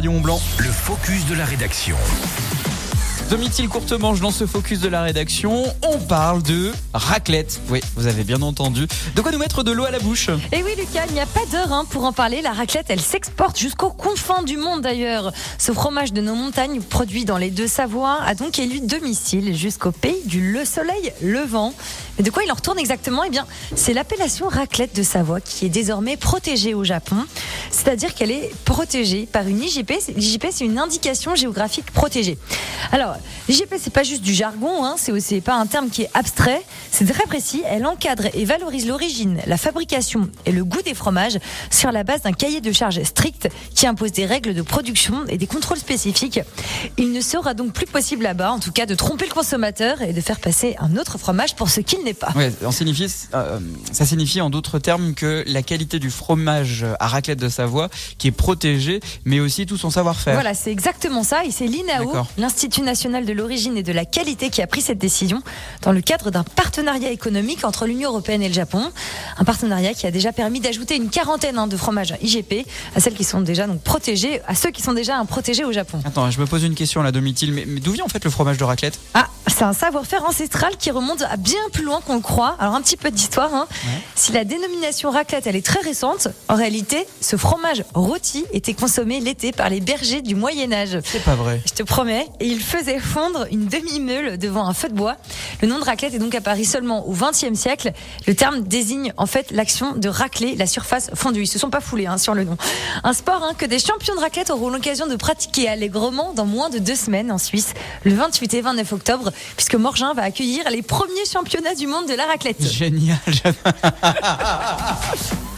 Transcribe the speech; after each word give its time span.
Radio 0.00 0.12
Mont 0.12 0.20
Blanc. 0.20 0.40
Le 0.56 0.70
focus 0.70 1.26
de 1.26 1.34
la 1.34 1.44
rédaction. 1.44 1.94
Domitil 3.28 3.68
Courtemanche 3.68 4.18
dans 4.18 4.32
ce 4.32 4.44
focus 4.44 4.80
de 4.80 4.88
la 4.88 5.02
rédaction, 5.02 5.62
on 5.86 5.98
parle 5.98 6.42
de 6.42 6.72
raclette. 6.92 7.60
Oui, 7.68 7.80
vous 7.94 8.08
avez 8.08 8.24
bien 8.24 8.42
entendu. 8.42 8.88
De 9.14 9.20
quoi 9.20 9.30
nous 9.30 9.38
mettre 9.38 9.62
de 9.62 9.70
l'eau 9.70 9.84
à 9.84 9.92
la 9.92 10.00
bouche? 10.00 10.30
Et 10.50 10.64
oui 10.64 10.72
Lucas, 10.76 11.04
il 11.06 11.12
n'y 11.12 11.20
a 11.20 11.26
pas 11.26 11.46
d'heure 11.52 11.72
hein, 11.72 11.84
pour 11.90 12.04
en 12.04 12.12
parler. 12.12 12.42
La 12.42 12.52
raclette, 12.52 12.86
elle 12.88 13.00
s'exporte 13.00 13.56
jusqu'aux 13.56 13.92
confins 13.92 14.42
du 14.42 14.56
monde 14.56 14.80
d'ailleurs. 14.80 15.32
Ce 15.58 15.70
fromage 15.70 16.12
de 16.12 16.20
nos 16.20 16.34
montagnes, 16.34 16.80
produit 16.80 17.24
dans 17.24 17.36
les 17.36 17.50
deux 17.50 17.68
Savoies, 17.68 18.18
a 18.24 18.34
donc 18.34 18.58
élu 18.58 18.80
domicile 18.80 19.54
jusqu'au 19.54 19.92
pays 19.92 20.22
du 20.24 20.52
le 20.52 20.64
soleil 20.64 21.12
levant. 21.22 21.72
Mais 22.18 22.24
de 22.24 22.30
quoi 22.30 22.42
il 22.44 22.50
en 22.50 22.54
retourne 22.54 22.78
exactement? 22.78 23.24
Eh 23.24 23.30
bien, 23.30 23.46
c'est 23.74 23.92
l'appellation 23.92 24.48
raclette 24.48 24.94
de 24.94 25.02
Savoie 25.02 25.40
qui 25.40 25.66
est 25.66 25.70
désormais 25.70 26.16
protégée 26.16 26.74
au 26.74 26.84
Japon. 26.84 27.16
C'est-à-dire 27.70 28.14
qu'elle 28.14 28.30
est 28.30 28.50
protégée 28.64 29.26
par 29.30 29.46
une 29.46 29.62
IGP. 29.62 29.92
L'IGP, 30.16 30.46
c'est 30.50 30.64
une 30.64 30.78
indication 30.78 31.34
géographique 31.34 31.90
protégée. 31.90 32.38
Alors, 32.92 33.16
l'IGP, 33.48 33.74
c'est 33.78 33.92
pas 33.92 34.02
juste 34.02 34.22
du 34.22 34.34
jargon, 34.34 34.84
hein, 34.84 34.96
c'est 34.96 35.12
aussi 35.12 35.40
pas 35.40 35.54
un 35.54 35.66
terme 35.66 35.90
qui 35.90 36.02
est 36.02 36.10
abstrait, 36.14 36.62
c'est 36.90 37.04
très 37.04 37.24
précis. 37.24 37.62
Elle 37.66 37.86
encadre 37.86 38.24
et 38.34 38.44
valorise 38.44 38.86
l'origine, 38.86 39.38
la 39.46 39.56
fabrication 39.56 40.28
et 40.44 40.52
le 40.52 40.64
goût 40.64 40.82
des 40.82 40.94
fromages 40.94 41.38
sur 41.70 41.92
la 41.92 42.02
base 42.02 42.22
d'un 42.22 42.32
cahier 42.32 42.60
de 42.60 42.72
charges 42.72 43.02
strict 43.04 43.48
qui 43.74 43.86
impose 43.86 44.10
des 44.12 44.26
règles 44.26 44.54
de 44.54 44.62
production 44.62 45.24
et 45.28 45.38
des 45.38 45.46
contrôles 45.46 45.78
spécifiques. 45.78 46.40
Il 46.98 47.12
ne 47.12 47.20
sera 47.20 47.54
donc 47.54 47.72
plus 47.72 47.86
possible 47.86 48.24
là-bas, 48.24 48.50
en 48.50 48.58
tout 48.58 48.72
cas, 48.72 48.86
de 48.86 48.94
tromper 48.96 49.26
le 49.26 49.34
consommateur 49.34 50.02
et 50.02 50.12
de 50.12 50.20
faire 50.20 50.40
passer 50.40 50.74
un 50.80 50.96
autre 50.96 51.16
fromage 51.16 51.54
pour 51.54 51.70
ce 51.70 51.80
qu'il 51.80 52.02
n'est 52.02 52.14
pas. 52.14 52.32
Ouais, 52.34 52.52
on 52.64 52.72
signifie, 52.72 53.06
euh, 53.34 53.60
ça 53.92 54.04
signifie 54.04 54.40
en 54.40 54.50
d'autres 54.50 54.80
termes 54.80 55.14
que 55.14 55.44
la 55.46 55.62
qualité 55.62 56.00
du 56.00 56.10
fromage 56.10 56.84
à 56.98 57.06
raclette 57.06 57.38
de 57.38 57.48
Savoie 57.48 57.88
qui 58.18 58.28
est 58.28 58.32
protégée, 58.32 59.00
mais 59.24 59.38
aussi 59.38 59.66
tout 59.66 59.76
son 59.76 59.90
savoir-faire. 59.90 60.34
Voilà, 60.34 60.54
c'est 60.54 60.72
exactement 60.72 61.22
ça. 61.22 61.44
Et 61.44 61.52
c'est 61.52 61.66
l'INAO, 61.66 62.06
D'accord. 62.06 62.26
l'Institut 62.84 63.00
national 63.00 63.24
de 63.24 63.32
l'origine 63.32 63.76
et 63.76 63.82
de 63.82 63.92
la 63.92 64.04
qualité, 64.04 64.50
qui 64.50 64.62
a 64.62 64.66
pris 64.66 64.80
cette 64.80 64.98
décision 64.98 65.42
dans 65.82 65.92
le 65.92 66.00
cadre 66.00 66.30
d'un 66.30 66.42
partenariat 66.42 67.10
économique 67.10 67.64
entre 67.64 67.86
l'Union 67.86 68.10
européenne 68.10 68.42
et 68.42 68.48
le 68.48 68.54
Japon. 68.54 68.90
Un 69.40 69.44
partenariat 69.44 69.94
qui 69.94 70.06
a 70.06 70.10
déjà 70.10 70.32
permis 70.32 70.60
d'ajouter 70.60 70.96
une 70.96 71.08
quarantaine 71.08 71.58
hein, 71.58 71.66
de 71.66 71.76
fromages 71.76 72.14
IGP 72.20 72.66
à 72.94 73.00
celles 73.00 73.14
qui 73.14 73.24
sont 73.24 73.40
déjà 73.40 73.66
donc 73.66 73.80
à 74.46 74.54
ceux 74.54 74.70
qui 74.70 74.82
sont 74.82 74.92
déjà 74.92 75.24
protégés 75.24 75.64
au 75.64 75.72
Japon. 75.72 76.00
Attends, 76.04 76.30
je 76.30 76.38
me 76.38 76.46
pose 76.46 76.62
une 76.62 76.74
question 76.74 77.02
là, 77.02 77.10
Domitil, 77.10 77.52
mais, 77.52 77.64
mais 77.66 77.80
d'où 77.80 77.92
vient 77.92 78.04
en 78.04 78.08
fait 78.08 78.22
le 78.22 78.30
fromage 78.30 78.58
de 78.58 78.64
raclette? 78.64 78.98
Ah, 79.14 79.28
c'est 79.46 79.62
un 79.62 79.72
savoir-faire 79.72 80.24
ancestral 80.24 80.76
qui 80.76 80.90
remonte 80.90 81.22
à 81.22 81.36
bien 81.36 81.60
plus 81.72 81.84
loin 81.84 82.00
qu'on 82.06 82.14
le 82.14 82.20
croit. 82.20 82.56
Alors 82.58 82.74
un 82.74 82.82
petit 82.82 82.96
peu 82.96 83.10
d'histoire. 83.10 83.54
Hein. 83.54 83.66
Si 84.14 84.32
la 84.32 84.44
dénomination 84.44 85.10
raclette 85.10 85.46
elle 85.46 85.56
est 85.56 85.64
très 85.64 85.80
récente, 85.80 86.28
en 86.48 86.54
réalité, 86.54 87.06
ce 87.20 87.36
fromage 87.36 87.84
rôti 87.94 88.44
était 88.52 88.74
consommé 88.74 89.20
l'été 89.20 89.52
par 89.52 89.70
les 89.70 89.80
bergers 89.80 90.22
du 90.22 90.34
Moyen 90.34 90.72
Âge. 90.72 90.98
C'est 91.04 91.24
pas 91.24 91.34
vrai. 91.34 91.60
Je 91.66 91.72
te 91.72 91.82
promets. 91.82 92.26
Et 92.40 92.46
il 92.46 92.60
faisait 92.60 92.98
fondre 92.98 93.46
une 93.50 93.66
demi-meule 93.66 94.38
devant 94.38 94.66
un 94.66 94.74
feu 94.74 94.88
de 94.88 94.94
bois. 94.94 95.16
Le 95.62 95.68
nom 95.68 95.78
de 95.78 95.84
raclette 95.84 96.14
est 96.14 96.18
donc 96.18 96.34
apparu 96.34 96.64
seulement 96.64 97.06
au 97.06 97.12
XXe 97.12 97.58
siècle. 97.58 97.92
Le 98.26 98.34
terme 98.34 98.62
désigne 98.62 99.12
en 99.16 99.26
fait 99.26 99.50
l'action 99.50 99.94
de 99.94 100.08
racler 100.08 100.56
la 100.56 100.66
surface 100.66 101.10
fondue. 101.14 101.42
Ils 101.42 101.46
se 101.46 101.58
sont 101.58 101.70
pas 101.70 101.80
foulés 101.80 102.06
hein, 102.06 102.18
sur 102.18 102.34
le 102.34 102.44
nom. 102.44 102.56
Un 103.04 103.12
sport 103.12 103.42
hein, 103.42 103.54
que 103.56 103.66
des 103.66 103.78
champions 103.78 104.14
de 104.14 104.20
raclette 104.20 104.50
auront 104.50 104.70
l'occasion 104.70 105.06
de 105.06 105.16
pratiquer 105.16 105.68
allègrement 105.68 106.32
dans 106.32 106.46
moins 106.46 106.70
de 106.70 106.78
deux 106.78 106.94
semaines 106.94 107.32
en 107.32 107.38
Suisse, 107.38 107.74
le 108.04 108.14
28 108.14 108.54
et 108.54 108.60
29 108.60 108.92
octobre, 108.92 109.30
puisque 109.56 109.74
Morgin 109.74 110.14
va 110.14 110.22
accueillir 110.22 110.68
les 110.70 110.82
premiers 110.82 111.26
championnats 111.30 111.74
du 111.74 111.86
monde 111.86 112.06
de 112.06 112.14
la 112.14 112.26
raclette. 112.26 112.62
Génial. 112.62 113.18